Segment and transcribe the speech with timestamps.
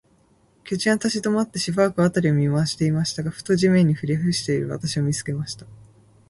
[0.63, 5.67] 巨人は立ちどまって、しばらく、あたりを見まわしていましたが、ふと、地面にひれふしている私を、見つけました。